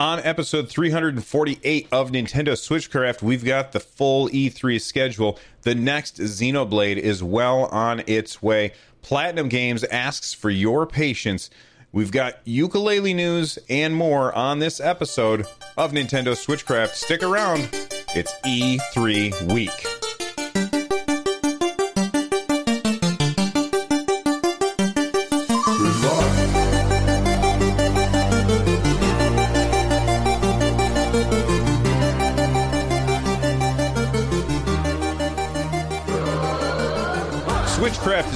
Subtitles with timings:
[0.00, 5.38] On episode 348 of Nintendo Switchcraft, we've got the full E3 schedule.
[5.60, 8.72] The next Xenoblade is well on its way.
[9.02, 11.50] Platinum Games asks for your patience.
[11.92, 15.44] We've got Yooka-Laylee news and more on this episode
[15.76, 16.94] of Nintendo Switchcraft.
[16.94, 17.68] Stick around,
[18.14, 19.89] it's E3 week.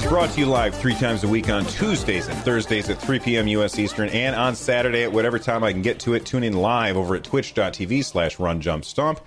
[0.09, 3.47] Brought to you live three times a week on Tuesdays and Thursdays at 3 p.m.
[3.47, 3.79] U.S.
[3.79, 6.25] Eastern, and on Saturday at whatever time I can get to it.
[6.25, 9.19] Tune in live over at twitch.tv slash run jump stomp.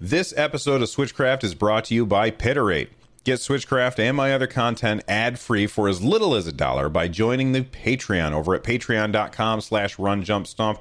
[0.00, 2.88] This episode of Switchcraft is brought to you by Pitterate.
[3.24, 7.52] Get Switchcraft and my other content ad-free for as little as a dollar by joining
[7.52, 10.78] the Patreon over at patreon.com slash run jump stomp.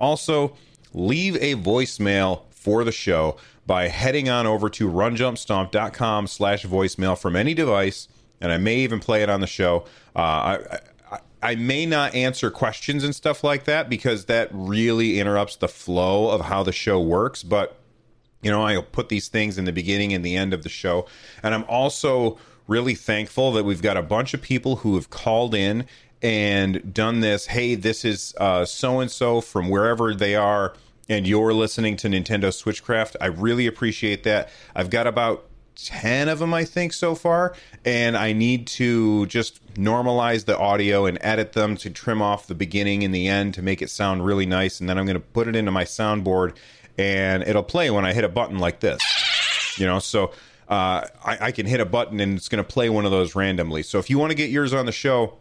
[0.00, 0.56] Also,
[0.94, 3.36] leave a voicemail for the show
[3.66, 8.08] by heading on over to runjumpstomp.com slash voicemail from any device
[8.40, 9.84] and I may even play it on the show.
[10.14, 10.78] Uh, I,
[11.10, 15.68] I, I may not answer questions and stuff like that because that really interrupts the
[15.68, 17.42] flow of how the show works.
[17.42, 17.78] But
[18.42, 21.06] you know, I'll put these things in the beginning and the end of the show,
[21.42, 25.54] and I'm also really thankful that we've got a bunch of people who have called
[25.54, 25.86] in
[26.22, 27.46] and done this.
[27.46, 30.74] Hey, this is so and so from wherever they are,
[31.08, 33.16] and you're listening to Nintendo Switchcraft.
[33.20, 34.48] I really appreciate that.
[34.74, 35.44] I've got about
[35.76, 37.54] 10 of them, I think, so far.
[37.84, 42.54] And I need to just normalize the audio and edit them to trim off the
[42.54, 44.80] beginning and the end to make it sound really nice.
[44.80, 46.56] And then I'm going to put it into my soundboard
[46.98, 49.02] and it'll play when I hit a button like this.
[49.78, 50.32] You know, so
[50.68, 53.34] uh, I, I can hit a button and it's going to play one of those
[53.34, 53.82] randomly.
[53.82, 55.38] So if you want to get yours on the show,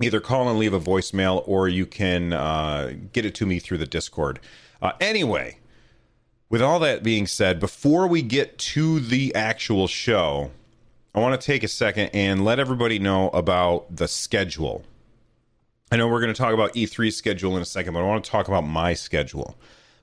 [0.00, 3.78] either call and leave a voicemail or you can uh, get it to me through
[3.78, 4.40] the Discord.
[4.80, 5.58] Uh, anyway,
[6.48, 10.50] with all that being said, before we get to the actual show,
[11.14, 14.84] I want to take a second and let everybody know about the schedule.
[15.90, 18.24] I know we're going to talk about E3 schedule in a second, but I want
[18.24, 19.56] to talk about my schedule.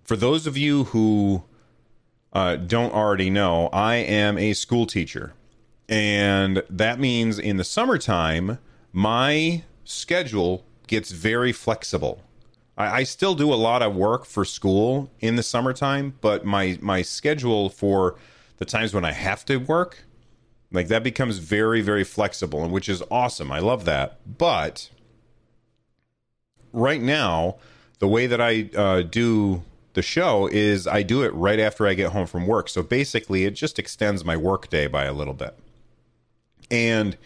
[0.04, 1.44] For those of you who
[2.34, 5.34] uh, don't already know, I am a school teacher.
[5.88, 8.60] And that means in the summertime,
[8.92, 12.22] my schedule gets very flexible.
[12.78, 16.78] I, I still do a lot of work for school in the summertime, but my
[16.82, 18.16] my schedule for
[18.58, 20.06] the times when I have to work,
[20.72, 23.52] like that becomes very very flexible, and which is awesome.
[23.52, 24.20] I love that.
[24.38, 24.90] But
[26.72, 27.58] right now,
[28.00, 29.64] the way that I uh, do
[29.94, 32.68] the show is I do it right after I get home from work.
[32.68, 35.58] So basically, it just extends my work day by a little bit.
[36.72, 37.18] And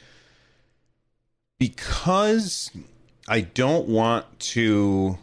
[1.57, 2.69] because
[3.27, 5.17] I don't want to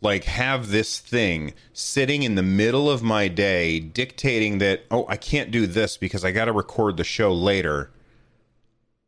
[0.00, 5.16] like have this thing sitting in the middle of my day dictating that oh I
[5.16, 7.90] can't do this because I got to record the show later.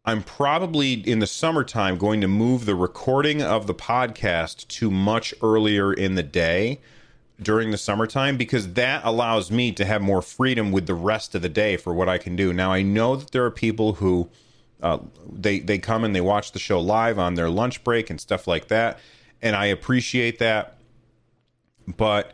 [0.05, 5.35] I'm probably in the summertime going to move the recording of the podcast to much
[5.43, 6.81] earlier in the day
[7.41, 11.43] during the summertime because that allows me to have more freedom with the rest of
[11.43, 12.53] the day for what I can do.
[12.53, 14.29] Now I know that there are people who
[14.83, 14.99] uh,
[15.31, 18.47] they they come and they watch the show live on their lunch break and stuff
[18.47, 18.99] like that,
[19.43, 20.80] and I appreciate that
[21.97, 22.33] but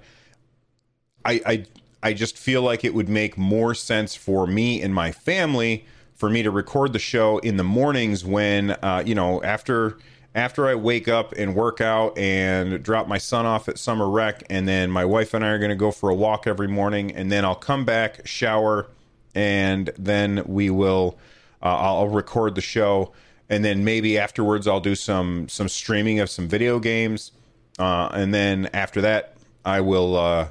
[1.24, 1.64] I, I
[2.02, 5.84] I just feel like it would make more sense for me and my family
[6.14, 9.98] for me to record the show in the mornings when uh, you know after
[10.34, 14.44] after I wake up and work out and drop my son off at summer rec,
[14.50, 17.10] and then my wife and I are going to go for a walk every morning,
[17.10, 18.86] and then I'll come back, shower,
[19.34, 21.18] and then we will
[21.62, 23.12] uh, I'll record the show,
[23.48, 27.32] and then maybe afterwards I'll do some some streaming of some video games,
[27.78, 29.35] uh, and then after that
[29.66, 30.48] I will, uh,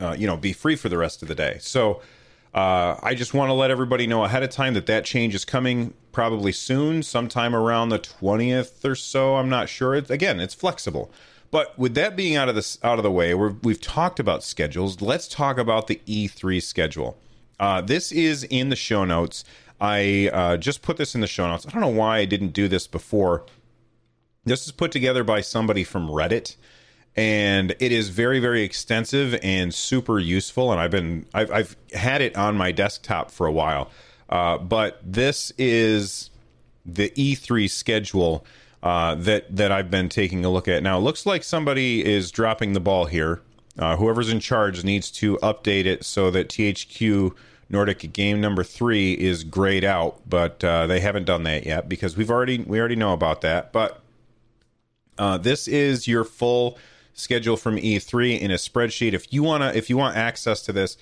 [0.00, 1.58] uh, you know, be free for the rest of the day.
[1.60, 2.00] So
[2.54, 5.44] uh, I just want to let everybody know ahead of time that that change is
[5.44, 9.36] coming probably soon, sometime around the twentieth or so.
[9.36, 9.94] I'm not sure.
[9.94, 11.10] Again, it's flexible.
[11.50, 14.44] But with that being out of this out of the way, we have talked about
[14.44, 15.00] schedules.
[15.00, 17.18] Let's talk about the E3 schedule.
[17.58, 19.44] Uh, this is in the show notes.
[19.80, 21.66] I uh, just put this in the show notes.
[21.66, 23.44] I don't know why I didn't do this before.
[24.44, 26.56] This is put together by somebody from Reddit
[27.18, 30.70] and it is very very extensive and super useful.
[30.70, 33.90] And i've been i've, I've had it on my desktop for a while.
[34.28, 36.30] Uh, but this is
[36.86, 38.46] the e3 schedule
[38.84, 40.82] uh, that that i've been taking a look at.
[40.82, 43.42] Now it looks like somebody is dropping the ball here.
[43.76, 47.32] Uh, whoever's in charge needs to update it so that thq
[47.68, 50.20] nordic game number three is grayed out.
[50.28, 53.72] But uh, they haven't done that yet because we've already we already know about that.
[53.72, 54.00] But
[55.18, 56.78] uh, this is your full
[57.18, 59.12] schedule from E3 in a spreadsheet.
[59.12, 60.96] If you wanna, if you want access to this,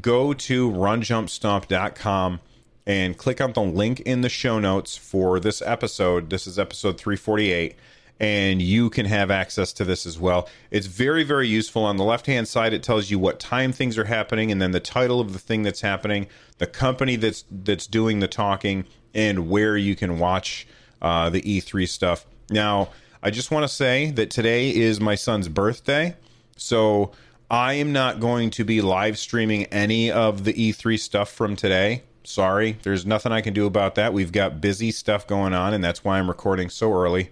[0.00, 2.40] go to runjumpstomp.com
[2.86, 6.30] and click on the link in the show notes for this episode.
[6.30, 7.76] This is episode 348
[8.20, 10.48] and you can have access to this as well.
[10.70, 11.84] It's very, very useful.
[11.84, 14.70] On the left hand side, it tells you what time things are happening, and then
[14.70, 16.28] the title of the thing that's happening,
[16.58, 20.68] the company that's that's doing the talking, and where you can watch
[21.02, 22.24] uh, the E3 stuff.
[22.48, 22.90] Now,
[23.22, 26.16] I just want to say that today is my son's birthday,
[26.56, 27.12] so
[27.48, 32.02] I am not going to be live streaming any of the E3 stuff from today.
[32.24, 34.12] Sorry, there's nothing I can do about that.
[34.12, 37.30] We've got busy stuff going on, and that's why I'm recording so early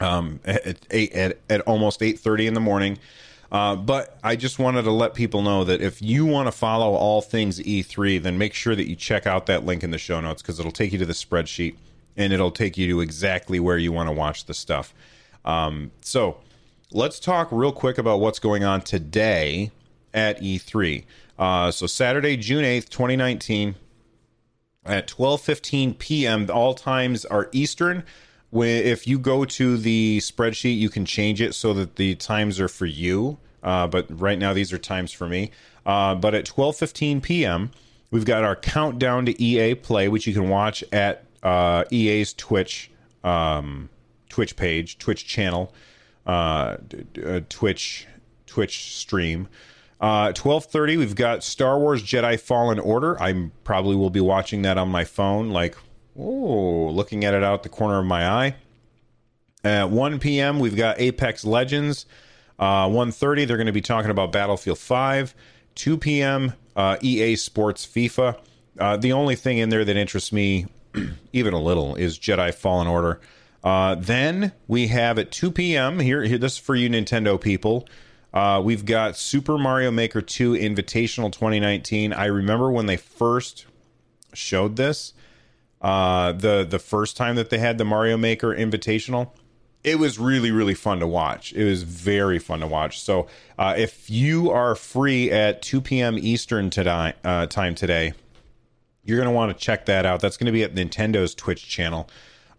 [0.00, 2.98] um, at, eight, at, at almost 8.30 in the morning.
[3.52, 6.94] Uh, but I just wanted to let people know that if you want to follow
[6.94, 10.20] all things E3, then make sure that you check out that link in the show
[10.22, 11.76] notes because it'll take you to the spreadsheet
[12.16, 14.94] and it'll take you to exactly where you want to watch the stuff.
[15.44, 16.38] Um, so
[16.92, 19.70] let's talk real quick about what's going on today
[20.14, 21.04] at E3.
[21.38, 23.74] Uh, so Saturday, June 8th, 2019
[24.84, 26.48] at 12:15 p.m.
[26.50, 28.04] All times are Eastern
[28.52, 32.68] if you go to the spreadsheet, you can change it so that the times are
[32.68, 33.38] for you.
[33.62, 35.50] Uh, but right now, these are times for me.
[35.84, 37.70] Uh, but at 12:15 p.m.,
[38.10, 42.90] we've got our countdown to EA Play, which you can watch at uh, EA's Twitch
[43.24, 43.88] um,
[44.28, 45.74] Twitch page, Twitch channel,
[46.26, 46.76] uh,
[47.24, 48.06] uh, Twitch
[48.46, 49.48] Twitch stream.
[50.00, 53.20] Uh, 12:30, we've got Star Wars Jedi Fallen Order.
[53.20, 55.76] I probably will be watching that on my phone, like
[56.18, 58.56] Oh, looking at it out the corner of my eye.
[59.62, 62.06] At 1 p.m., we've got Apex Legends.
[62.58, 65.34] Uh, 1.30, they're going to be talking about Battlefield 5.
[65.74, 68.38] 2 p.m., uh, EA Sports FIFA.
[68.78, 70.66] Uh, the only thing in there that interests me
[71.32, 73.20] even a little is Jedi Fallen Order.
[73.64, 75.98] Uh, then we have at 2 p.m.
[75.98, 77.88] Here, here, this is for you Nintendo people.
[78.32, 82.12] Uh, we've got Super Mario Maker 2 Invitational 2019.
[82.12, 83.66] I remember when they first
[84.34, 85.14] showed this,
[85.80, 89.30] uh, the the first time that they had the Mario Maker Invitational.
[89.82, 91.52] It was really really fun to watch.
[91.52, 93.00] It was very fun to watch.
[93.00, 93.26] So
[93.58, 96.18] uh, if you are free at 2 p.m.
[96.18, 98.12] Eastern today, uh, time today,
[99.06, 100.20] you're going to want to check that out.
[100.20, 102.08] That's going to be at Nintendo's Twitch channel.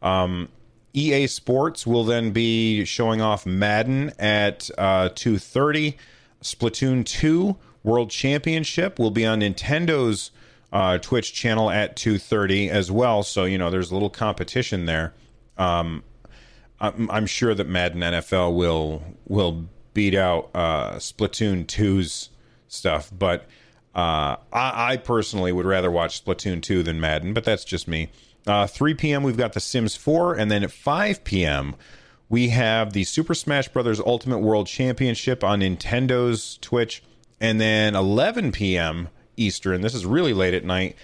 [0.01, 0.49] Um,
[0.93, 5.95] EA Sports will then be showing off Madden at uh, 2:30.
[6.41, 10.31] Splatoon 2 World Championship will be on Nintendo's
[10.71, 13.23] uh, Twitch channel at 2:30 as well.
[13.23, 15.13] So you know, there's a little competition there.
[15.57, 16.03] Um,
[16.79, 22.29] I'm, I'm, sure that Madden NFL will will beat out uh, Splatoon 2's
[22.67, 23.45] stuff, but
[23.97, 27.33] uh, I, I, personally would rather watch Splatoon 2 than Madden.
[27.33, 28.09] But that's just me.
[28.45, 29.23] Uh, 3 p.m.
[29.23, 31.73] we've got The Sims 4, and then at 5 p.m.
[32.29, 33.99] we have the Super Smash Bros.
[33.99, 37.01] Ultimate World Championship on Nintendo's Twitch,
[37.41, 39.09] and then 11 p.m.
[39.35, 39.81] Eastern.
[39.81, 40.95] This is really late at night.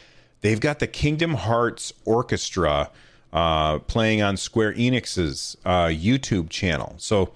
[0.41, 2.91] They've got the Kingdom Hearts Orchestra
[3.33, 6.93] uh, playing on Square Enix's uh, YouTube channel.
[6.99, 7.33] So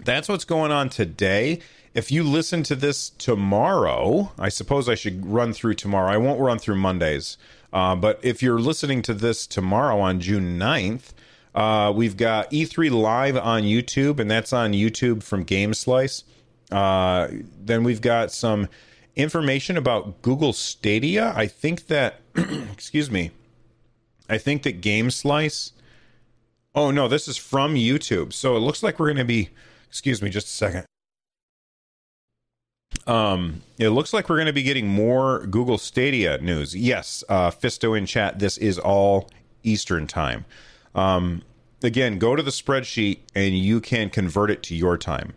[0.00, 1.60] that's what's going on today.
[1.94, 6.10] If you listen to this tomorrow, I suppose I should run through tomorrow.
[6.10, 7.38] I won't run through Mondays.
[7.72, 11.12] Uh, but if you're listening to this tomorrow on June 9th,
[11.54, 16.24] uh, we've got E3 live on YouTube, and that's on YouTube from GameSlice.
[16.72, 17.28] Uh,
[17.60, 18.68] then we've got some
[19.14, 21.32] information about Google Stadia.
[21.36, 22.20] I think that,
[22.72, 23.30] excuse me,
[24.28, 25.72] I think that Game Slice.
[26.74, 28.32] Oh no, this is from YouTube.
[28.32, 29.50] So it looks like we're going to be.
[29.88, 30.86] Excuse me, just a second.
[33.06, 36.74] Um, it looks like we're going to be getting more Google Stadia news.
[36.74, 38.38] Yes, uh, Fisto in chat.
[38.38, 39.30] This is all
[39.62, 40.44] Eastern time.
[40.94, 41.42] Um,
[41.82, 45.34] again, go to the spreadsheet and you can convert it to your time.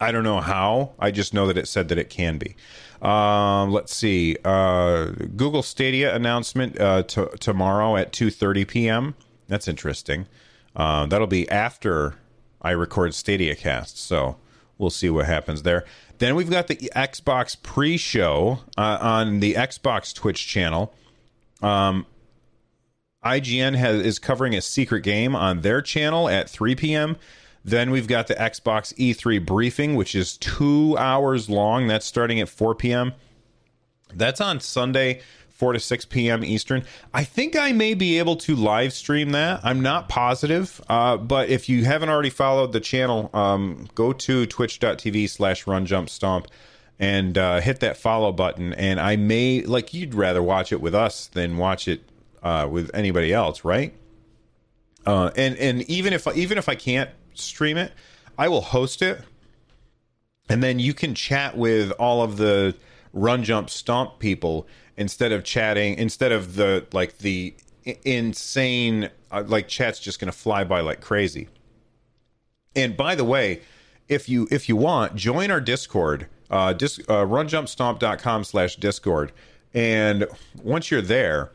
[0.00, 0.92] I don't know how.
[0.98, 2.56] I just know that it said that it can be.
[3.00, 4.36] Um, let's see.
[4.44, 9.14] Uh, Google Stadia announcement uh, t- tomorrow at 2:30 p.m.
[9.46, 10.26] That's interesting.
[10.74, 12.16] Uh, that'll be after
[12.60, 14.36] I record Stadia cast, so
[14.84, 15.84] we'll see what happens there.
[16.18, 20.92] Then we've got the Xbox pre-show uh, on the Xbox Twitch channel.
[21.62, 22.04] Um,
[23.24, 27.16] IGN has is covering a secret game on their channel at 3 p.m.
[27.64, 31.86] Then we've got the Xbox E3 briefing, which is two hours long.
[31.86, 33.14] That's starting at 4 p.m.
[34.12, 35.22] That's on Sunday,
[35.54, 36.44] 4 to 6 p.m.
[36.44, 36.84] Eastern.
[37.12, 39.60] I think I may be able to live stream that.
[39.64, 40.80] I'm not positive.
[40.88, 45.86] Uh, but if you haven't already followed the channel, um, go to twitch.tv slash run
[45.86, 46.48] jump stomp
[46.98, 48.72] and uh, hit that follow button.
[48.74, 52.02] And I may, like, you'd rather watch it with us than watch it
[52.42, 53.94] uh, with anybody else, right?
[55.06, 57.92] Uh, and and even if even if I can't stream it.
[58.36, 59.20] I will host it,
[60.48, 62.74] and then you can chat with all of the
[63.12, 67.54] run jump stomp people instead of chatting instead of the like the
[68.04, 71.48] insane uh, like chat's just going to fly by like crazy.
[72.76, 73.60] And by the way,
[74.08, 79.32] if you if you want, join our Discord, uh, dis, uh runjumpstomp.com slash Discord.
[79.72, 80.26] And
[80.62, 81.52] once you're there,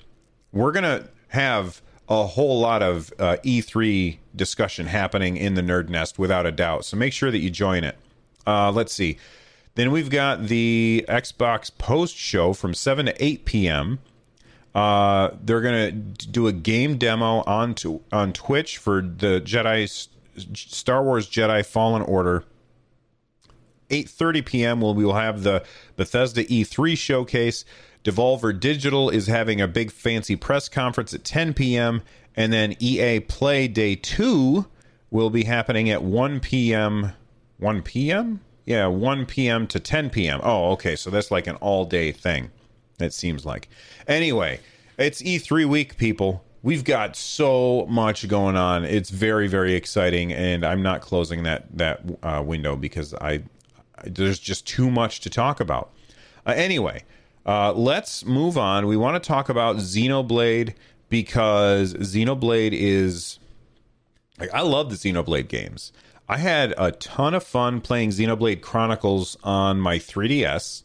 [0.51, 6.17] we're gonna have a whole lot of uh, E3 discussion happening in the Nerd Nest
[6.17, 6.83] without a doubt.
[6.83, 7.95] So make sure that you join it.
[8.47, 9.17] Uh, let's see.
[9.79, 13.99] Then we've got the Xbox post show from 7 to 8 p.m.
[14.75, 19.87] Uh, they're gonna do a game demo on to, on Twitch for the Jedi
[20.35, 22.43] Star Wars Jedi Fallen Order.
[23.89, 24.81] 8:30 p.m.
[24.81, 25.63] we will have the
[25.95, 27.63] Bethesda E3 showcase.
[28.03, 32.01] Devolver Digital is having a big fancy press conference at 10 p.m.
[32.35, 34.65] and then EA Play Day 2
[35.09, 37.13] will be happening at 1 p.m.
[37.59, 38.41] 1 p.m.
[38.69, 39.65] Yeah, 1 p.m.
[39.65, 40.41] to 10 p.m.
[40.43, 42.51] Oh, okay, so that's like an all-day thing.
[42.99, 43.67] It seems like.
[44.07, 44.59] Anyway,
[44.95, 46.45] it's E3 week, people.
[46.61, 48.85] We've got so much going on.
[48.85, 53.41] It's very, very exciting, and I'm not closing that that uh, window because I,
[53.97, 55.89] I, there's just too much to talk about.
[56.45, 57.05] Uh, anyway,
[57.47, 58.85] uh, let's move on.
[58.85, 60.75] We want to talk about Xenoblade
[61.09, 63.39] because Xenoblade is
[64.39, 65.91] like I love the Xenoblade games.
[66.29, 70.83] I had a ton of fun playing Xenoblade Chronicles on my 3DS.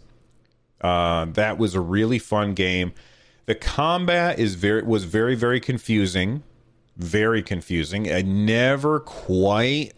[0.81, 2.95] Uh, that was a really fun game.
[3.45, 6.43] The combat is very was very very confusing,
[6.97, 8.11] very confusing.
[8.11, 9.93] I never quite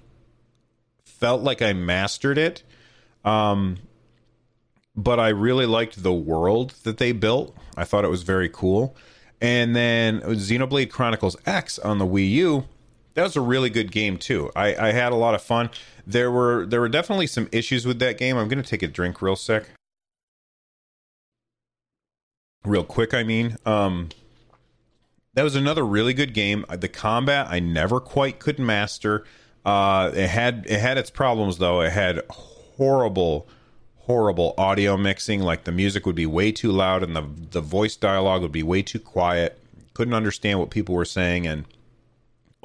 [1.05, 2.65] felt like I mastered it.
[3.25, 3.79] Um,
[4.97, 7.57] but I really liked the world that they built.
[7.77, 8.97] I thought it was very cool.
[9.41, 12.65] And then Xenoblade Chronicles X on the Wii U,
[13.17, 14.51] that was a really good game too.
[14.55, 15.71] I, I had a lot of fun.
[16.07, 18.37] There were there were definitely some issues with that game.
[18.37, 19.71] I'm to take a drink real sick
[22.67, 23.15] real quick.
[23.15, 24.11] I mean, um,
[25.35, 26.65] that was another really good game.
[26.69, 29.25] The combat I never quite could master.
[29.65, 31.81] Uh, it had it had its problems though.
[31.81, 33.49] It had horrible,
[33.97, 35.41] horrible audio mixing.
[35.41, 38.63] Like the music would be way too loud and the the voice dialogue would be
[38.63, 39.61] way too quiet.
[39.95, 41.65] Couldn't understand what people were saying, and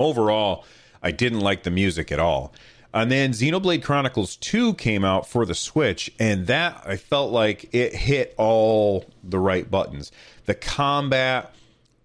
[0.01, 0.65] overall,
[1.01, 2.53] I didn't like the music at all.
[2.93, 7.73] And then Xenoblade Chronicles 2 came out for the Switch, and that I felt like
[7.73, 10.11] it hit all the right buttons.
[10.45, 11.53] The combat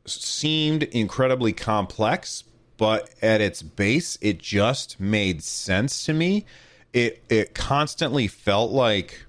[0.05, 2.45] seemed incredibly complex,
[2.76, 6.47] but at its base, it just made sense to me.
[6.93, 9.26] It it constantly felt like,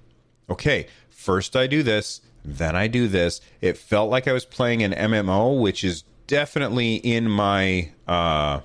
[0.48, 3.40] okay, first I do this, then I do this.
[3.60, 8.60] It felt like I was playing an MMO, which is definitely in my uh,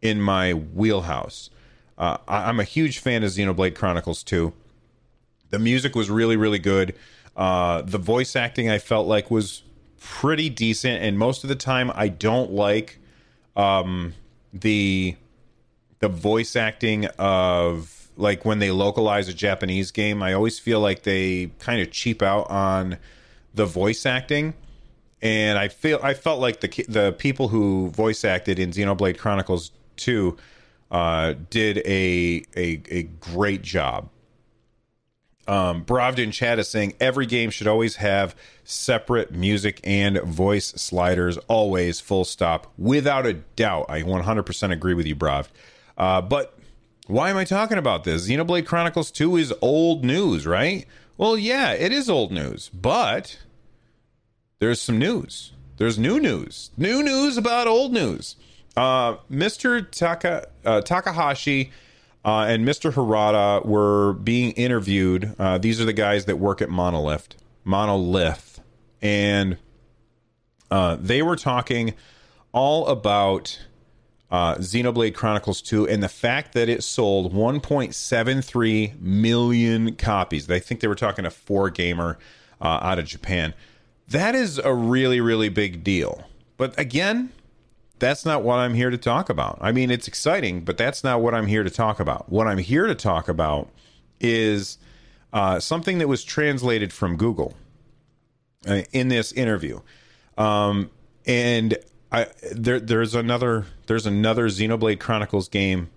[0.00, 1.50] in my wheelhouse.
[1.98, 4.52] Uh, I, am a huge fan of Xenoblade Chronicles 2.
[5.50, 6.94] The music was really, really good.
[7.36, 9.62] Uh, the voice acting I felt like was
[10.00, 12.98] pretty decent, and most of the time I don't like
[13.56, 14.14] um,
[14.52, 15.16] the
[16.00, 20.22] the voice acting of like when they localize a Japanese game.
[20.22, 22.98] I always feel like they kind of cheap out on
[23.54, 24.54] the voice acting,
[25.24, 29.72] and I feel I felt like the the people who voice acted in Xenoblade Chronicles
[29.96, 30.36] 2
[30.90, 34.10] uh, did a, a a great job.
[35.46, 41.36] Um, Bravden Chat is saying every game should always have separate music and voice sliders,
[41.48, 43.86] always full stop, without a doubt.
[43.90, 45.52] I 100% agree with you, Brav.
[45.98, 46.58] Uh, but
[47.08, 48.26] why am I talking about this?
[48.26, 50.86] Xenoblade Chronicles 2 is old news, right?
[51.18, 53.36] Well, yeah, it is old news, but
[54.58, 55.52] there's some news.
[55.76, 56.70] There's new news.
[56.76, 58.36] New news about old news.
[58.76, 59.88] Uh, Mr.
[59.90, 61.70] Taka, uh, Takahashi
[62.24, 62.92] uh, and Mr.
[62.92, 65.34] Harada were being interviewed.
[65.38, 67.34] Uh, these are the guys that work at Monolith,
[67.64, 68.60] Monolith,
[69.02, 69.58] and
[70.70, 71.94] uh, they were talking
[72.52, 73.60] all about
[74.30, 80.50] uh, Xenoblade Chronicles 2 and the fact that it sold 1.73 million copies.
[80.50, 82.16] I think they were talking to 4Gamer
[82.60, 83.54] uh, out of Japan.
[84.08, 86.24] That is a really, really big deal.
[86.56, 87.32] But again,
[87.98, 89.58] that's not what I'm here to talk about.
[89.60, 92.30] I mean, it's exciting, but that's not what I'm here to talk about.
[92.30, 93.70] What I'm here to talk about
[94.20, 94.78] is
[95.32, 97.54] uh, something that was translated from Google
[98.68, 99.80] uh, in this interview.
[100.36, 100.90] Um,
[101.26, 101.78] and
[102.12, 105.90] I, there, there's another there's another Xenoblade Chronicles game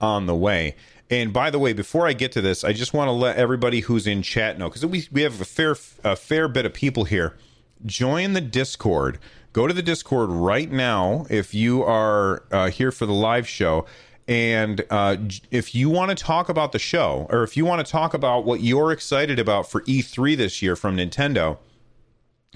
[0.00, 0.76] on the way.
[1.10, 3.80] And by the way, before I get to this, I just want to let everybody
[3.80, 7.04] who's in chat know because we we have a fair a fair bit of people
[7.04, 7.36] here.
[7.84, 9.18] Join the Discord
[9.52, 13.86] go to the Discord right now if you are uh, here for the live show
[14.28, 15.16] And uh,
[15.50, 18.44] if you want to talk about the show, or if you want to talk about
[18.44, 21.58] what you're excited about for E3 this year from Nintendo,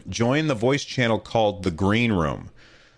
[0.09, 2.51] join the voice channel called The Green Room.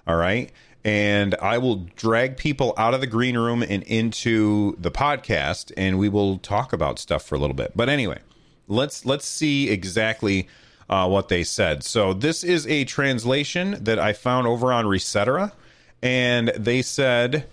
[0.07, 0.53] All right.
[0.85, 5.99] And I will drag people out of the green room and into the podcast, and
[5.99, 7.73] we will talk about stuff for a little bit.
[7.75, 8.21] But anyway,
[8.69, 10.47] let's let's see exactly
[10.89, 11.85] uh, what they said.
[11.85, 15.53] So this is a translation that I found over on Resetera,
[16.03, 17.47] and they said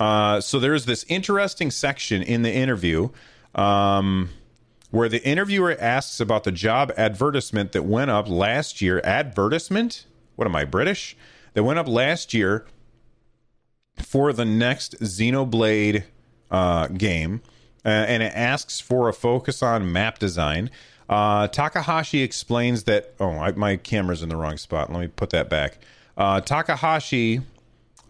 [0.00, 0.58] uh, so.
[0.58, 3.10] There's this interesting section in the interview.
[3.54, 4.30] Um,
[4.92, 9.00] where the interviewer asks about the job advertisement that went up last year.
[9.04, 10.06] Advertisement?
[10.36, 11.16] What am I, British?
[11.54, 12.66] That went up last year
[13.96, 16.04] for the next Xenoblade
[16.50, 17.40] uh, game.
[17.84, 20.70] Uh, and it asks for a focus on map design.
[21.12, 23.12] Uh, Takahashi explains that.
[23.20, 24.90] Oh, I, my camera's in the wrong spot.
[24.90, 25.76] Let me put that back.
[26.16, 27.42] Uh, Takahashi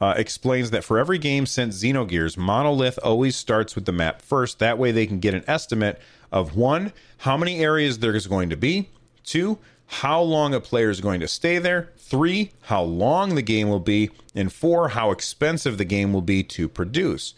[0.00, 4.60] uh, explains that for every game since Xenogears, Monolith always starts with the map first.
[4.60, 8.56] That way they can get an estimate of one, how many areas there's going to
[8.56, 8.88] be,
[9.24, 13.68] two, how long a player is going to stay there, three, how long the game
[13.68, 17.34] will be, and four, how expensive the game will be to produce.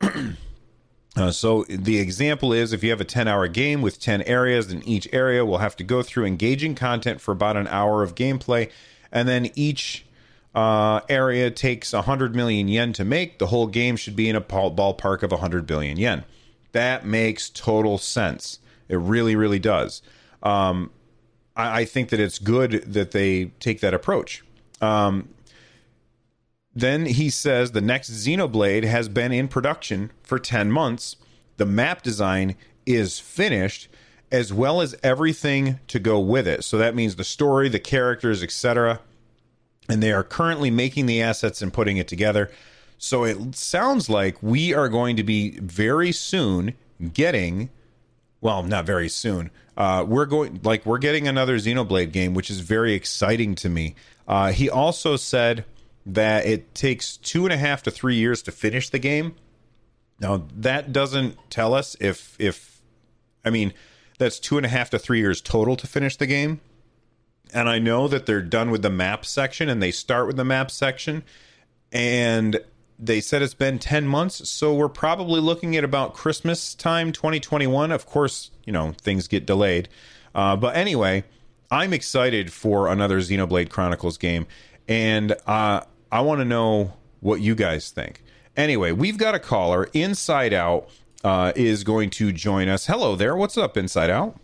[1.16, 4.68] uh, so the example is if you have a 10 hour game with 10 areas,
[4.68, 8.14] then each area will have to go through engaging content for about an hour of
[8.14, 8.70] gameplay,
[9.10, 10.04] and then each
[10.54, 13.38] uh, area takes 100 million yen to make.
[13.38, 16.24] The whole game should be in a ballpark of 100 billion yen.
[16.72, 18.58] That makes total sense.
[18.88, 20.02] It really, really does.
[20.42, 20.90] Um,
[21.56, 24.44] I, I, think that it's good that they take that approach.
[24.80, 25.28] Um,
[26.76, 31.16] then he says the next Xenoblade has been in production for 10 months.
[31.56, 32.54] The map design
[32.84, 33.88] is finished
[34.30, 36.64] as well as everything to go with it.
[36.64, 39.00] So that means the story, the characters, etc.
[39.88, 42.50] And they are currently making the assets and putting it together.
[42.98, 46.74] So it sounds like we are going to be very soon
[47.14, 47.70] getting,
[48.42, 49.50] well, not very soon.
[49.78, 53.94] Uh, we're going like we're getting another Xenoblade game, which is very exciting to me.
[54.28, 55.64] Uh, he also said
[56.06, 59.34] that it takes two and a half to three years to finish the game.
[60.20, 62.80] Now that doesn't tell us if if
[63.44, 63.74] I mean
[64.18, 66.60] that's two and a half to three years total to finish the game.
[67.52, 70.44] And I know that they're done with the map section and they start with the
[70.44, 71.22] map section.
[71.92, 72.60] And
[72.98, 77.92] they said it's been 10 months so we're probably looking at about christmas time 2021
[77.92, 79.86] of course you know things get delayed
[80.34, 81.22] uh, but anyway
[81.70, 84.46] i'm excited for another xenoblade chronicles game
[84.88, 85.82] and uh,
[86.16, 88.22] i want to know what you guys think.
[88.56, 90.88] Anyway we've got a caller inside out
[91.22, 92.86] uh, is going to join us.
[92.86, 94.40] Hello there what's up inside out?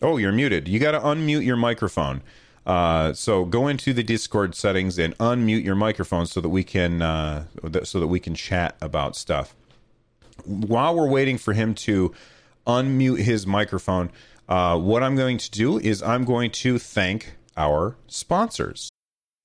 [0.00, 0.68] Oh you're muted.
[0.68, 2.22] You got to unmute your microphone.
[2.64, 7.02] Uh, so go into the Discord settings and unmute your microphone so that we can
[7.02, 7.46] uh,
[7.82, 9.56] so that we can chat about stuff.
[10.44, 12.14] While we're waiting for him to
[12.68, 14.10] unmute his microphone,
[14.48, 18.90] uh, what I'm going to do is I'm going to thank our sponsors.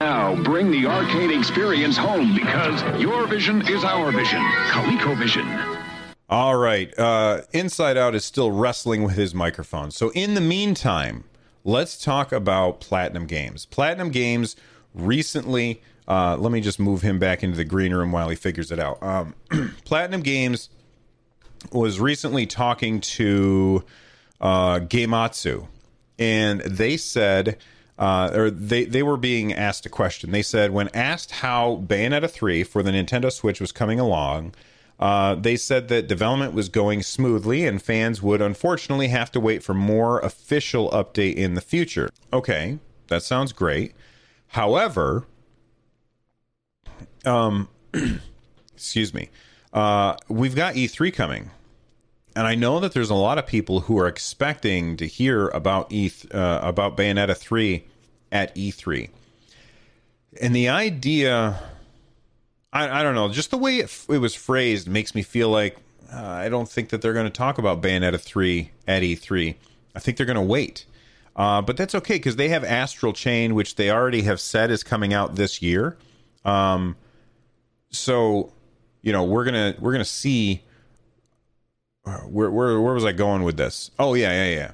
[0.00, 4.40] Now bring the arcade experience home because your vision is our vision.
[4.68, 5.84] ColecoVision.
[6.28, 6.96] All right.
[6.96, 9.90] Uh, Inside Out is still wrestling with his microphone.
[9.90, 11.24] So, in the meantime,
[11.64, 13.66] let's talk about Platinum Games.
[13.66, 14.54] Platinum Games
[14.94, 18.70] recently, uh, let me just move him back into the green room while he figures
[18.70, 19.02] it out.
[19.02, 19.34] Um,
[19.84, 20.70] Platinum Games
[21.72, 23.82] was recently talking to
[24.40, 25.66] uh, Gematsu,
[26.20, 27.58] and they said
[27.98, 30.30] uh, or they they were being asked a question.
[30.30, 34.54] They said when asked how Bayonetta three for the Nintendo Switch was coming along,
[35.00, 39.62] uh, they said that development was going smoothly and fans would unfortunately have to wait
[39.62, 42.10] for more official update in the future.
[42.32, 43.94] Okay, that sounds great.
[44.48, 45.26] However,
[47.24, 47.68] um,
[48.74, 49.30] excuse me.
[49.72, 51.50] uh, we've got E3 coming.
[52.38, 55.90] And I know that there's a lot of people who are expecting to hear about
[55.90, 57.84] E uh, about Bayonetta 3
[58.30, 59.10] at E3.
[60.40, 61.60] And the idea,
[62.72, 65.78] I, I don't know, just the way it, it was phrased makes me feel like
[66.14, 69.56] uh, I don't think that they're going to talk about Bayonetta 3 at E3.
[69.96, 70.86] I think they're going to wait.
[71.34, 74.84] Uh, but that's okay because they have Astral Chain, which they already have said is
[74.84, 75.96] coming out this year.
[76.44, 76.94] Um,
[77.90, 78.52] so,
[79.02, 80.62] you know, we're gonna we're gonna see
[82.26, 83.90] where where where was I going with this?
[83.98, 84.70] Oh yeah, yeah, yeah.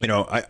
[0.00, 0.44] You know, I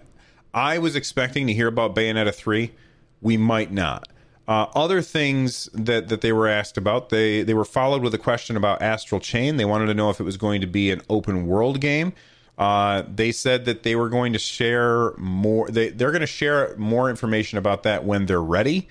[0.55, 2.73] I was expecting to hear about Bayonetta three.
[3.21, 4.09] We might not.
[4.49, 8.19] Uh, other things that, that they were asked about, they they were followed with a
[8.19, 9.57] question about Astral Chain.
[9.57, 12.13] They wanted to know if it was going to be an open world game.
[12.59, 15.69] Uh, they said that they were going to share more.
[15.69, 18.89] They they're going to share more information about that when they're ready.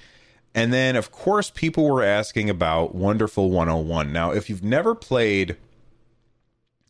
[0.56, 4.12] And then, of course, people were asking about Wonderful 101.
[4.12, 5.58] Now, if you've never played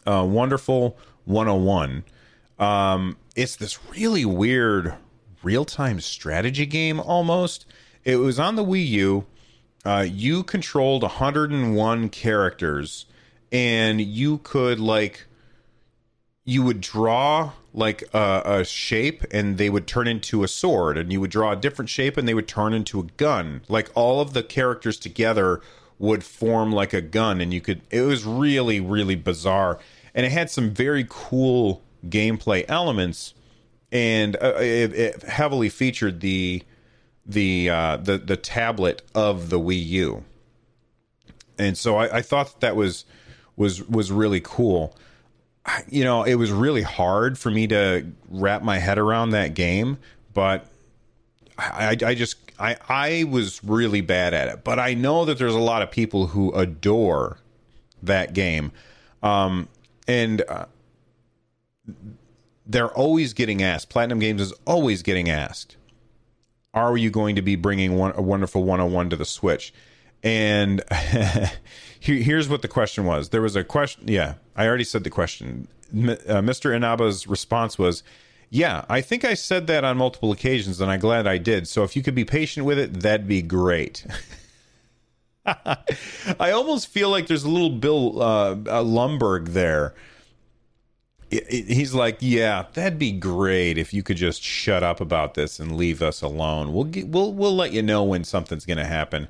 [0.05, 2.03] uh, Wonderful 101.
[2.57, 4.95] Um, it's this really weird
[5.43, 7.65] real time strategy game almost.
[8.03, 9.25] It was on the Wii U.
[9.85, 13.05] Uh, you controlled 101 characters,
[13.51, 15.25] and you could, like,
[16.43, 21.13] you would draw like a, a, shape and they would turn into a sword and
[21.13, 24.19] you would draw a different shape and they would turn into a gun like all
[24.19, 25.61] of the characters together
[25.99, 29.79] would form like a gun and you could it was really really bizarre.
[30.15, 33.33] And it had some very cool gameplay elements
[33.91, 36.63] and uh, it, it, heavily featured the
[37.25, 40.23] the uh, the the tablet of the Wii U.
[41.57, 43.05] And so I, I thought that was
[43.55, 44.95] was was really cool.
[45.89, 49.97] You know it was really hard for me to wrap my head around that game
[50.33, 50.67] but
[51.57, 55.55] I, I just I I was really bad at it, but I know that there's
[55.55, 57.37] a lot of people who adore
[58.03, 58.71] that game,
[59.23, 59.67] um,
[60.07, 60.65] and uh,
[62.65, 63.89] they're always getting asked.
[63.89, 65.77] Platinum Games is always getting asked,
[66.73, 69.73] "Are you going to be bringing one, a wonderful 101 to the Switch?"
[70.21, 70.83] And
[71.99, 73.29] here's what the question was.
[73.29, 74.07] There was a question.
[74.07, 75.67] Yeah, I already said the question.
[75.91, 76.75] Uh, Mr.
[76.75, 78.03] Inaba's response was
[78.49, 81.67] yeah, I think I said that on multiple occasions, and I'm glad I did.
[81.67, 84.05] So if you could be patient with it, that'd be great.
[85.45, 89.93] I almost feel like there's a little Bill uh, Lumbergh there.
[91.29, 95.35] It, it, he's like, yeah, that'd be great if you could just shut up about
[95.35, 96.73] this and leave us alone.
[96.73, 99.27] We'll get, we'll we'll let you know when something's going to happen.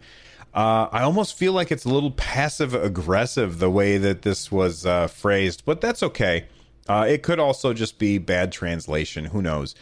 [0.53, 4.85] Uh, I almost feel like it's a little passive aggressive the way that this was
[4.85, 6.45] uh, phrased, but that's okay.
[6.89, 9.25] Uh, it could also just be bad translation.
[9.25, 9.75] Who knows?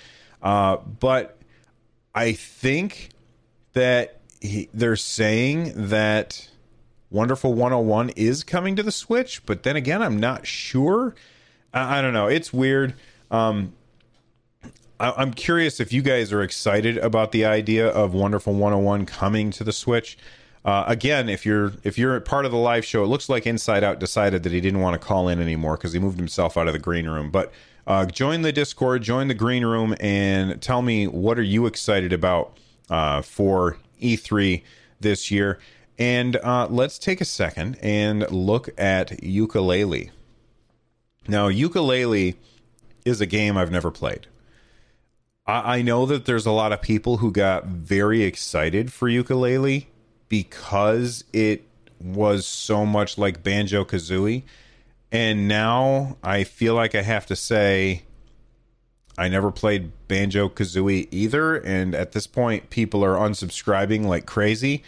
[0.43, 1.39] Uh, but
[2.13, 3.09] I think
[3.73, 6.49] that he, they're saying that
[7.09, 11.15] Wonderful 101 is coming to the Switch, but then again, I'm not sure.
[11.73, 12.27] I, I don't know.
[12.27, 12.95] It's weird.
[13.31, 13.73] Um,
[14.99, 19.51] I, am curious if you guys are excited about the idea of Wonderful 101 coming
[19.51, 20.17] to the Switch.
[20.67, 23.85] Uh, again, if you're if you're part of the live show, it looks like Inside
[23.85, 26.67] Out decided that he didn't want to call in anymore because he moved himself out
[26.67, 27.31] of the green room.
[27.31, 27.53] But
[27.87, 32.11] uh, join the Discord, join the green room, and tell me what are you excited
[32.11, 32.57] about
[32.89, 34.61] uh, for E3
[34.99, 35.57] this year.
[35.97, 40.11] And uh, let's take a second and look at Yooka-Laylee.
[41.29, 42.35] Now, Yooka-Laylee
[43.05, 44.27] is a game I've never played.
[45.45, 49.85] I, I know that there's a lot of people who got very excited for Yooka-Laylee
[50.29, 51.63] because it
[51.99, 54.43] was so much like Banjo Kazooie.
[55.11, 58.03] And now I feel like I have to say
[59.17, 61.55] I never played Banjo Kazooie either.
[61.55, 64.83] And at this point, people are unsubscribing like crazy.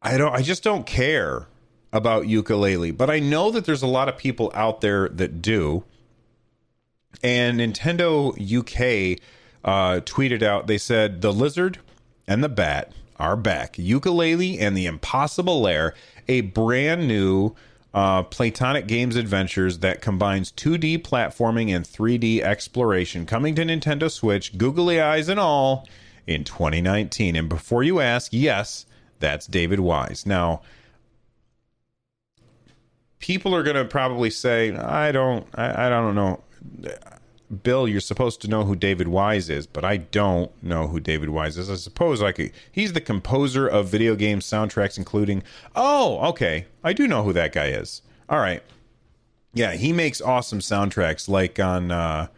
[0.00, 1.46] I don't I just don't care
[1.92, 5.84] about Yooka-Laylee, but I know that there's a lot of people out there that do.
[7.22, 9.20] And Nintendo UK
[9.64, 11.78] uh, tweeted out, they said, The lizard
[12.26, 13.74] and the bat are back.
[13.74, 15.94] Yooka-Laylee and the Impossible Lair,
[16.26, 17.54] a brand new
[17.94, 24.58] uh, Playtonic Games Adventures that combines 2D platforming and 3D exploration, coming to Nintendo Switch,
[24.58, 25.86] googly eyes and all,
[26.26, 27.36] in 2019.
[27.36, 28.86] And before you ask, yes,
[29.20, 30.26] that's David Wise.
[30.26, 30.62] Now,
[33.20, 36.42] people are going to probably say, I don't, I, I don't know.
[37.52, 41.28] Bill, you're supposed to know who David Wise is, but I don't know who David
[41.28, 41.68] Wise is.
[41.68, 42.52] I suppose I could.
[42.70, 45.42] He's the composer of video game soundtracks, including.
[45.76, 46.66] Oh, okay.
[46.82, 48.02] I do know who that guy is.
[48.28, 48.62] All right.
[49.52, 52.28] Yeah, he makes awesome soundtracks like on uh,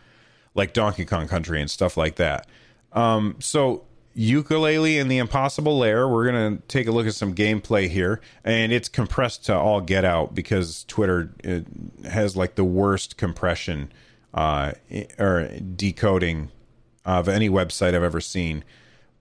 [0.55, 2.49] like Donkey Kong Country and stuff like that.
[2.93, 3.85] Um, so
[4.17, 6.09] Yooka-Laylee and the Impossible Lair.
[6.09, 10.05] We're gonna take a look at some gameplay here, and it's compressed to all get
[10.05, 11.33] out because Twitter
[12.05, 13.93] has like the worst compression
[14.35, 14.73] uh,
[15.19, 16.51] or decoding
[17.05, 18.65] of any website I've ever seen.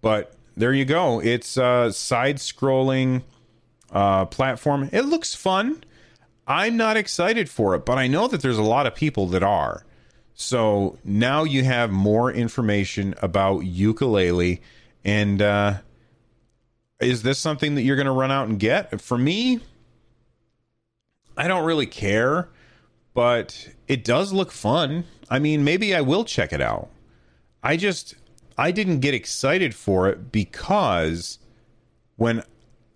[0.02, 1.22] But there you go.
[1.22, 3.24] It's a side-scrolling
[3.92, 4.90] uh, platform.
[4.92, 5.84] It looks fun.
[6.46, 9.44] I'm not excited for it, but I know that there's a lot of people that
[9.44, 9.86] are.
[10.34, 14.60] So now you have more information about Yooka-Laylee
[15.06, 15.76] and uh,
[17.00, 19.02] is this something that you're going to run out and get?
[19.02, 19.60] For me,
[21.36, 22.50] I don't really care,
[23.14, 25.06] but it does look fun.
[25.30, 26.90] I mean, maybe I will check it out.
[27.62, 28.16] I just
[28.58, 31.40] I didn't get excited for it because
[32.18, 32.44] when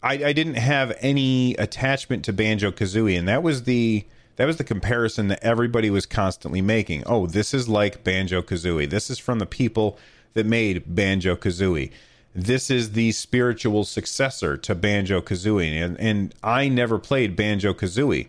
[0.03, 4.57] I, I didn't have any attachment to Banjo Kazooie, and that was the that was
[4.57, 7.03] the comparison that everybody was constantly making.
[7.07, 8.89] Oh, this is like Banjo Kazooie.
[8.89, 9.97] This is from the people
[10.33, 11.91] that made Banjo Kazooie.
[12.35, 18.27] This is the spiritual successor to Banjo Kazooie, and and I never played Banjo Kazooie.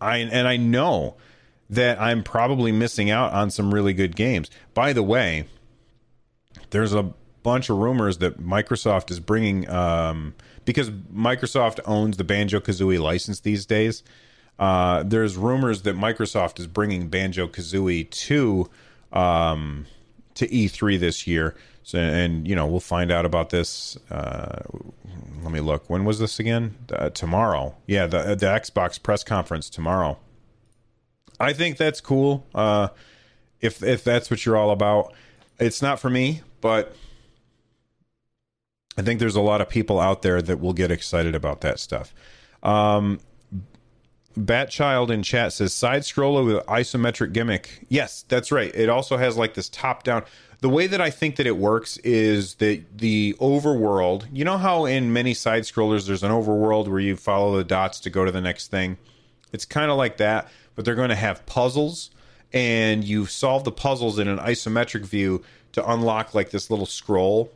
[0.00, 1.16] I and I know
[1.70, 4.50] that I'm probably missing out on some really good games.
[4.74, 5.44] By the way,
[6.70, 12.60] there's a bunch of rumors that Microsoft is bringing um, because Microsoft owns the Banjo
[12.60, 14.02] Kazooie license these days.
[14.58, 18.68] Uh, there's rumors that Microsoft is bringing Banjo Kazooie to
[19.12, 19.86] um,
[20.34, 21.54] to E3 this year.
[21.84, 23.96] So, and you know, we'll find out about this.
[24.10, 24.62] Uh,
[25.42, 25.88] let me look.
[25.88, 26.76] When was this again?
[26.92, 27.76] Uh, tomorrow.
[27.86, 30.18] Yeah, the the Xbox press conference tomorrow.
[31.40, 32.46] I think that's cool.
[32.54, 32.88] Uh,
[33.60, 35.12] if if that's what you're all about,
[35.58, 36.94] it's not for me, but
[38.96, 41.78] I think there's a lot of people out there that will get excited about that
[41.78, 42.12] stuff.
[42.62, 43.20] Um,
[44.36, 47.86] Batchild in chat says side scroller with isometric gimmick.
[47.88, 48.74] Yes, that's right.
[48.74, 50.24] It also has like this top down.
[50.60, 54.84] The way that I think that it works is that the overworld, you know how
[54.84, 58.32] in many side scrollers there's an overworld where you follow the dots to go to
[58.32, 58.98] the next thing?
[59.52, 62.12] It's kind of like that, but they're going to have puzzles
[62.52, 67.50] and you solve the puzzles in an isometric view to unlock like this little scroll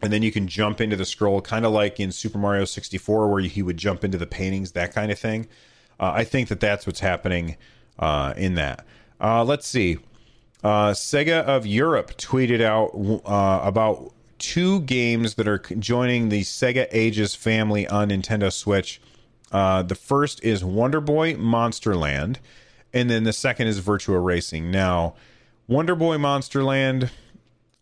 [0.00, 3.28] and then you can jump into the scroll kind of like in super mario 64
[3.28, 5.46] where he would jump into the paintings that kind of thing
[5.98, 7.56] uh, I think that that's what's happening
[7.98, 8.84] uh, in that.
[9.20, 9.98] Uh, let's see.
[10.62, 12.90] Uh, Sega of Europe tweeted out
[13.26, 19.00] uh, about two games that are joining the Sega Ages family on Nintendo Switch.
[19.54, 22.36] Uh, the first is Wonder Boy Monsterland,
[22.92, 24.70] and then the second is Virtua Racing.
[24.70, 25.14] Now,
[25.68, 27.10] Wonder Boy Monsterland,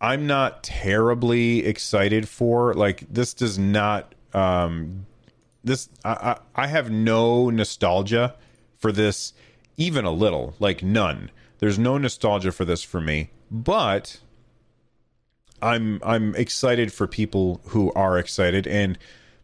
[0.00, 2.74] I'm not terribly excited for.
[2.74, 5.06] Like, this does not um,
[5.64, 8.34] this I, I have no nostalgia
[8.78, 9.32] for this
[9.76, 14.20] even a little like none there's no nostalgia for this for me but
[15.60, 18.98] i'm i'm excited for people who are excited and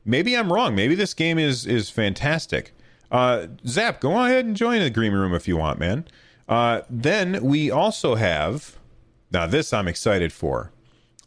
[0.08, 0.74] maybe i'm wrong.
[0.74, 2.72] Maybe this game is is fantastic.
[3.10, 6.06] Uh zap go ahead and join the green room if you want man.
[6.48, 8.76] Uh then we also have
[9.30, 10.72] now this i'm excited for.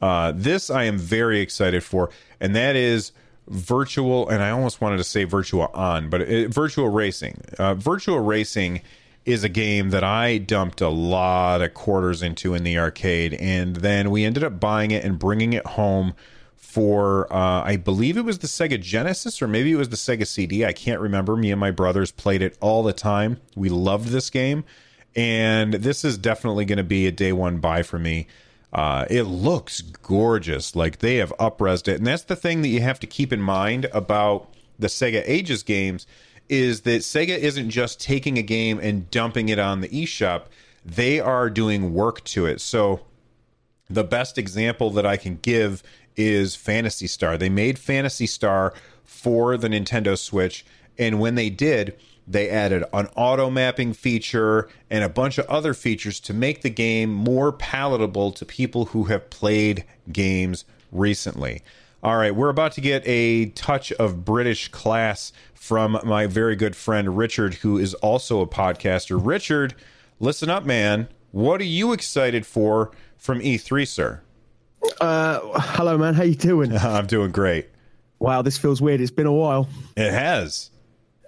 [0.02, 3.13] Uh this i am very excited for and that is
[3.48, 7.41] virtual, and I almost wanted to say virtual on, but it, Virtua Racing.
[7.60, 8.82] Uh, Virtua Racing
[9.26, 13.78] is a game that I dumped a lot of quarters into in the arcade, and
[13.78, 16.13] then we ended up buying it and bringing it home
[16.62, 20.26] for uh, I believe it was the Sega Genesis or maybe it was the Sega
[20.26, 20.63] CD.
[20.63, 21.36] I can't remember.
[21.36, 23.41] Me and my brothers played it all the time.
[23.56, 24.63] We loved this game,
[25.15, 28.28] and this is definitely going to be a day one buy for me.
[28.71, 30.76] Uh, it looks gorgeous.
[30.76, 31.97] Like they have upresed it.
[31.97, 35.63] And that's the thing that you have to keep in mind about the Sega Ages
[35.63, 36.08] games
[36.47, 40.43] is that Sega isn't just taking a game and dumping it on the eShop.
[40.86, 42.62] They are doing work to it.
[42.62, 43.02] So
[43.89, 45.84] the best example that I can give
[46.15, 47.38] is Phantasy Star.
[47.38, 50.65] They made Phantasy Star for the Nintendo Switch.
[50.97, 51.95] And when they did,
[52.28, 56.69] they added an auto mapping feature and a bunch of other features to make the
[56.69, 61.62] game more palatable to people who have played games recently.
[62.04, 66.76] All right, we're about to get a touch of British class from my very good
[66.76, 69.19] friend Richard, who is also a podcaster.
[69.24, 69.76] Richard,
[70.19, 71.08] listen up, man.
[71.32, 74.21] What are you excited for from E3, sir?
[74.99, 76.13] Uh, hello, man.
[76.13, 76.75] How you doing?
[76.77, 77.67] I'm doing great.
[78.19, 79.01] Wow, this feels weird.
[79.01, 79.67] It's been a while.
[79.95, 80.69] It has.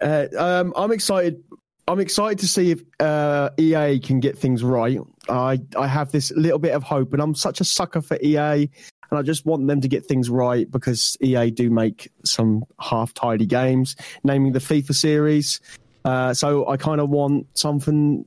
[0.02, 1.44] Uh, um, I'm excited.
[1.88, 5.00] I'm excited to see if uh, EA can get things right.
[5.30, 8.38] I I have this little bit of hope, and I'm such a sucker for EA,
[8.38, 13.14] and I just want them to get things right because EA do make some half
[13.14, 15.60] tidy games, naming the FIFA series.
[16.06, 18.26] Uh, so I kind of want something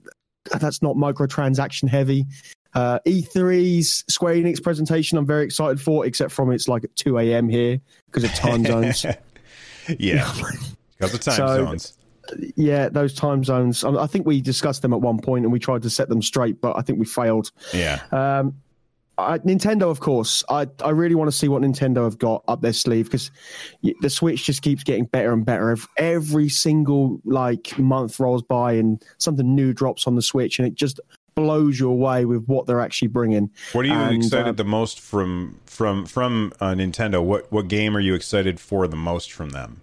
[0.61, 2.27] that's not microtransaction heavy.
[2.77, 7.19] Uh, E3's Square Enix presentation, I'm very excited for, except from it's like at 2
[7.19, 7.49] a.m.
[7.49, 9.05] here because of time zones.
[9.99, 10.33] yeah,
[10.99, 11.99] because of time So- zones.
[12.57, 13.83] yeah, those time zones.
[13.85, 16.21] I I think we discussed them at one point and we tried to set them
[16.23, 17.51] straight, but I think we failed.
[17.73, 18.01] Yeah.
[18.13, 18.57] Um,
[19.19, 20.45] I, Nintendo, of course.
[20.51, 23.31] I, I really want to see what Nintendo have got up their sleeve because
[24.03, 25.71] the Switch just keeps getting better and better.
[25.71, 30.69] Ev- Every single like month rolls by and something new drops on the Switch, and
[30.69, 31.01] it just
[31.37, 33.51] blows you away with what they're actually bringing.
[33.73, 37.23] What are you And, excited uh, the most from from from uh, Nintendo?
[37.23, 39.83] What what game are you excited for the most from them?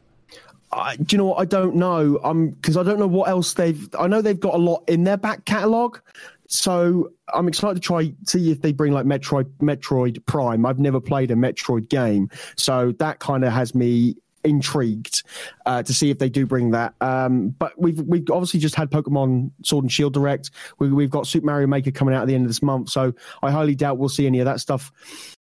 [0.71, 1.39] I, do you know what?
[1.39, 2.19] I don't know.
[2.23, 3.87] Um, because I don't know what else they've.
[3.97, 5.99] I know they've got a lot in their back catalog,
[6.47, 10.65] so I'm excited to try see if they bring like Metroid, Metroid Prime.
[10.65, 15.23] I've never played a Metroid game, so that kind of has me intrigued
[15.65, 16.93] uh, to see if they do bring that.
[17.01, 20.51] Um, but we've we've obviously just had Pokemon Sword and Shield Direct.
[20.79, 23.13] We, we've got Super Mario Maker coming out at the end of this month, so
[23.41, 24.91] I highly doubt we'll see any of that stuff.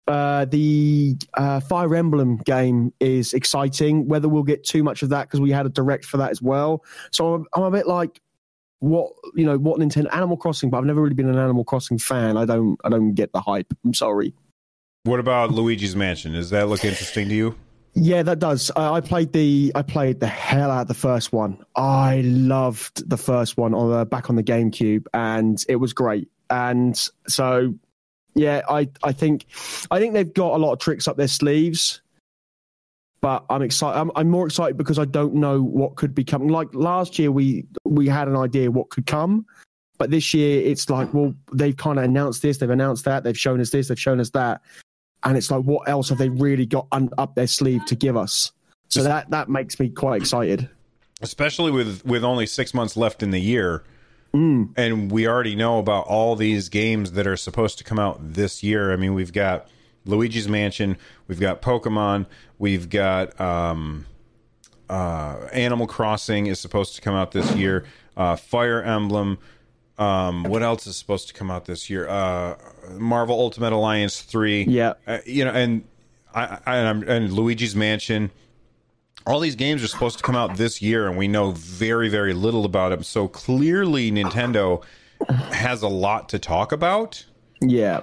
[0.09, 4.07] Uh, the uh, Fire Emblem game is exciting.
[4.07, 6.41] Whether we'll get too much of that because we had a direct for that as
[6.41, 6.85] well.
[7.11, 8.21] So I'm, I'm a bit like,
[8.79, 11.99] what you know, what Nintendo Animal Crossing, but I've never really been an Animal Crossing
[11.99, 12.37] fan.
[12.37, 13.73] I don't, I don't get the hype.
[13.85, 14.33] I'm sorry.
[15.05, 16.33] What about Luigi's Mansion?
[16.33, 17.55] Does that look interesting to you?
[17.99, 18.71] Yeah, that does.
[18.77, 21.65] I, I played the, I played the hell out of the first one.
[21.77, 26.29] I loved the first one on the back on the GameCube, and it was great.
[26.51, 26.95] And
[27.27, 27.75] so,
[28.35, 29.47] yeah, I, I think,
[29.91, 32.03] I think they've got a lot of tricks up their sleeves.
[33.23, 33.99] But I'm excited.
[33.99, 36.49] I'm, I'm more excited because I don't know what could be coming.
[36.49, 39.47] Like last year, we we had an idea what could come,
[39.97, 43.39] but this year it's like, well, they've kind of announced this, they've announced that, they've
[43.39, 44.61] shown us this, they've shown us that,
[45.25, 48.17] and it's like, what else have they really got un- up their sleeve to give
[48.17, 48.53] us?
[48.89, 50.69] So that that makes me quite excited.
[51.21, 53.83] Especially with with only six months left in the year,
[54.77, 58.63] and we already know about all these games that are supposed to come out this
[58.63, 58.93] year.
[58.93, 59.67] I mean, we've got
[60.05, 62.27] Luigi's Mansion, we've got Pokemon,
[62.59, 64.07] we've got um,
[64.89, 67.85] uh, Animal Crossing is supposed to come out this year.
[68.17, 69.39] Uh, Fire Emblem.
[69.99, 72.09] Um, what else is supposed to come out this year?
[72.09, 72.57] Uh,
[72.99, 74.65] Marvel Ultimate Alliance three.
[74.65, 74.95] Yeah.
[75.07, 75.85] uh, you know, and
[76.35, 78.31] I, I and, I'm, and Luigi's Mansion.
[79.27, 82.33] All these games are supposed to come out this year, and we know very, very
[82.33, 83.03] little about them.
[83.03, 84.85] So clearly, Nintendo
[85.51, 87.25] has a lot to talk about
[87.61, 88.03] Yeah,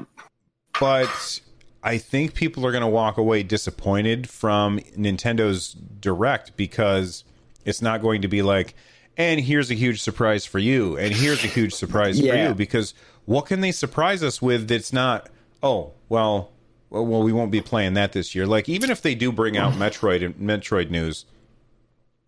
[0.79, 1.39] but
[1.83, 7.23] I think people are going to walk away disappointed from Nintendo's Direct because
[7.65, 8.73] it's not going to be like,
[9.17, 12.53] and here's a huge surprise for you, and here's a huge surprise for you.
[12.53, 12.93] Because
[13.25, 15.29] what can they surprise us with that's not,
[15.61, 16.51] oh, well,
[16.89, 18.45] well, well, we won't be playing that this year.
[18.45, 21.25] Like, even if they do bring out Metroid and Metroid news,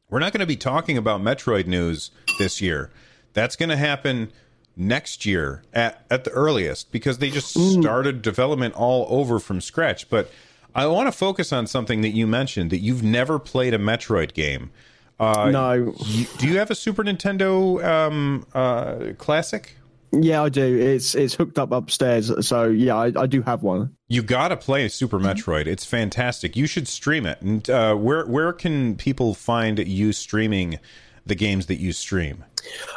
[0.10, 2.91] we're not going to be talking about Metroid news this year.
[3.34, 4.32] That's going to happen
[4.78, 7.82] next year at, at the earliest because they just mm.
[7.82, 10.10] started development all over from scratch.
[10.10, 10.30] But
[10.74, 14.34] I want to focus on something that you mentioned that you've never played a Metroid
[14.34, 14.71] game.
[15.19, 19.75] Uh, no, you- do you have a Super Nintendo um, uh, Classic?
[20.12, 20.62] yeah, I do.
[20.78, 23.95] It's it's hooked up upstairs, so yeah, I, I do have one.
[24.08, 25.67] You got to play Super Metroid.
[25.67, 26.56] It's fantastic.
[26.56, 27.41] You should stream it.
[27.41, 30.80] And uh, where where can people find you streaming
[31.25, 32.43] the games that you stream?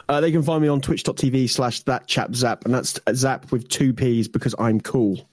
[0.09, 3.68] Uh, they can find me on twitch.tv slash that chap zap, and that's zap with
[3.68, 5.28] two P's because I'm cool.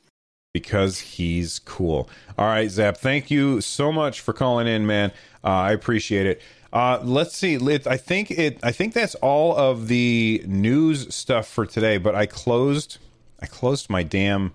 [0.53, 2.09] because he's cool.
[2.37, 5.11] All right, Zap, thank you so much for calling in, man.
[5.43, 6.41] Uh, I appreciate it.
[6.75, 7.57] Uh, let's see.
[7.57, 8.59] Let- I think it.
[8.61, 11.97] I think that's all of the news stuff for today.
[11.97, 12.97] But I closed.
[13.39, 14.53] I closed my damn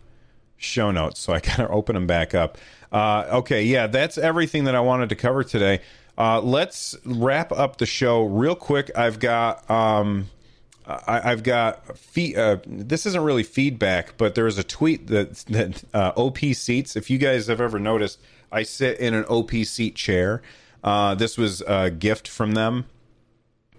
[0.59, 2.59] show notes, so I gotta open them back up.
[2.93, 5.81] Uh, okay, yeah, that's everything that I wanted to cover today.
[6.19, 8.91] Uh, let's wrap up the show real quick.
[8.95, 9.69] I've got.
[9.71, 10.29] Um,
[10.87, 15.37] I, I've got fee- uh, this isn't really feedback, but there was a tweet that
[15.47, 16.97] that uh, OP seats.
[16.97, 18.19] If you guys have ever noticed,
[18.53, 20.43] I sit in an OP seat chair.
[20.83, 22.87] Uh, this was a gift from them,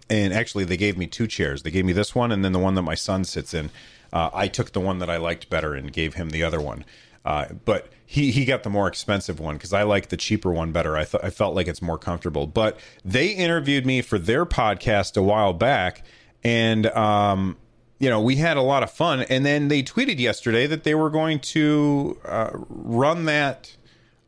[0.10, 1.64] and actually they gave me two chairs.
[1.64, 3.70] They gave me this one and then the one that my son sits in.
[4.14, 6.86] Uh, I took the one that I liked better and gave him the other one.
[7.24, 10.72] Uh, but he, he got the more expensive one because I like the cheaper one
[10.72, 10.98] better.
[10.98, 12.48] I thought I felt like it's more comfortable.
[12.48, 16.04] But they interviewed me for their podcast a while back,
[16.44, 17.58] and um,
[18.00, 19.22] you know we had a lot of fun.
[19.22, 23.78] And then they tweeted yesterday that they were going to uh, run that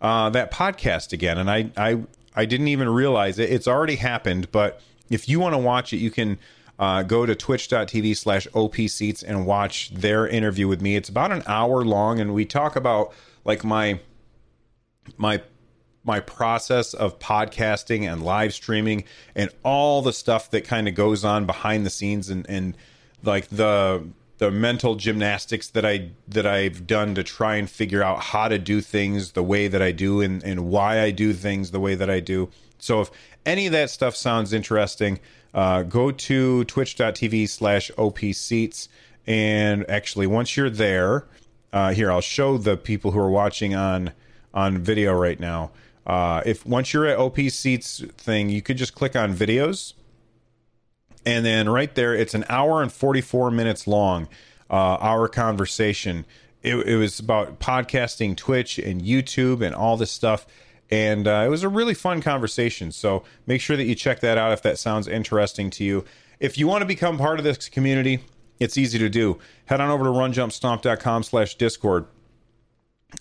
[0.01, 2.03] uh, that podcast again, and I I
[2.36, 3.49] I didn't even realize it.
[3.51, 6.39] It's already happened, but if you want to watch it, you can
[6.79, 10.95] uh, go to twitch.tv slash op seats and watch their interview with me.
[10.95, 13.13] It's about an hour long, and we talk about
[13.45, 13.99] like my
[15.17, 15.41] my
[16.03, 19.03] my process of podcasting and live streaming
[19.36, 22.75] and all the stuff that kind of goes on behind the scenes and and
[23.23, 24.05] like the
[24.43, 28.59] the mental gymnastics that I that I've done to try and figure out how to
[28.59, 31.95] do things the way that I do and, and why I do things the way
[31.95, 32.49] that I do.
[32.77, 33.11] So if
[33.45, 35.21] any of that stuff sounds interesting,
[35.53, 38.89] uh, go to twitch.tv slash opseats.
[39.25, 41.25] And actually, once you're there,
[41.71, 44.11] uh, here, I'll show the people who are watching on
[44.53, 45.71] on video right now.
[46.05, 49.93] Uh, if once you're at OP Seats thing, you could just click on videos
[51.26, 54.28] and then right there it's an hour and 44 minutes long
[54.69, 56.26] uh, our conversation.
[56.61, 60.47] It, it, was about podcasting twitch and youtube and all this stuff.
[60.89, 62.91] And uh, it was a really fun conversation.
[62.91, 66.05] So make sure that you check that out if that sounds interesting to you.
[66.39, 68.21] If you want to become part of this community
[68.59, 69.39] it's easy to do.
[69.65, 72.05] Head on over to runjumpstomp.com slash discord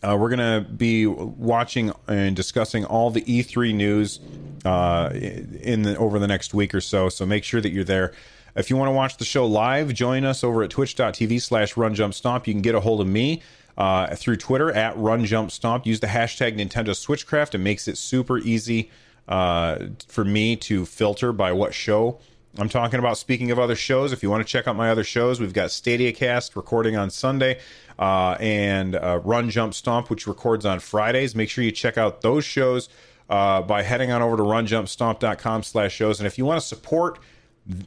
[0.02, 4.20] uh, we're going to be watching and discussing all the E3 news
[4.64, 7.08] uh, in the, over the next week or so.
[7.08, 8.12] So make sure that you're there.
[8.54, 12.46] If you want to watch the show live, join us over at twitch.tv slash runjumpstomp.
[12.46, 13.42] You can get a hold of me
[13.78, 15.86] uh, through Twitter at runjumpstomp.
[15.86, 17.54] Use the hashtag Nintendo Switchcraft.
[17.54, 18.90] It makes it super easy
[19.28, 19.78] uh,
[20.08, 22.18] for me to filter by what show
[22.58, 23.16] I'm talking about.
[23.16, 25.70] Speaking of other shows, if you want to check out my other shows, we've got
[25.70, 27.58] Stadia Cast recording on Sunday
[27.98, 31.34] uh, and uh, Run Jump Stomp, which records on Fridays.
[31.34, 32.88] Make sure you check out those shows
[33.28, 36.20] uh, by heading on over to runjumpstomp.com slash shows.
[36.20, 37.18] And if you want to support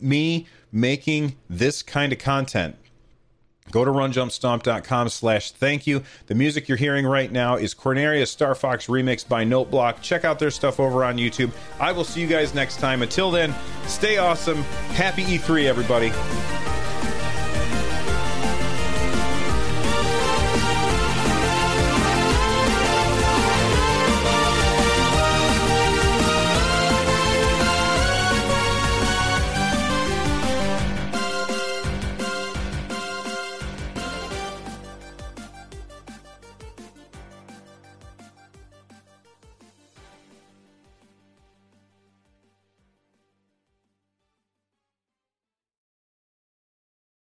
[0.02, 2.76] me making this kind of content,
[3.72, 6.04] Go to runjumpstomp.com slash thank you.
[6.28, 10.02] The music you're hearing right now is Corneria Star Fox remixed by Noteblock.
[10.02, 11.52] Check out their stuff over on YouTube.
[11.80, 13.02] I will see you guys next time.
[13.02, 13.56] Until then,
[13.88, 14.62] stay awesome.
[14.94, 16.65] Happy E3, everybody.